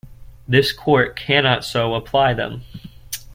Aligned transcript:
This 0.47 0.71
court 0.73 1.15
cannot 1.15 1.63
so 1.63 1.93
apply 1.93 2.33
them. 2.33 2.63